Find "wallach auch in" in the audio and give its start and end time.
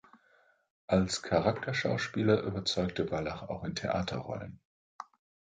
3.11-3.75